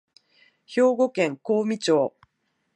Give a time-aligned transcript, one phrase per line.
[0.65, 2.15] 兵庫県香美町